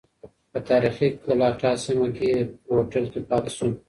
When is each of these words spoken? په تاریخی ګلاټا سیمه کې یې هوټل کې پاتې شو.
په 0.51 0.59
تاریخی 0.69 1.07
ګلاټا 1.25 1.71
سیمه 1.85 2.07
کې 2.15 2.25
یې 2.33 2.39
هوټل 2.75 3.05
کې 3.11 3.21
پاتې 3.29 3.51
شو. 3.57 3.67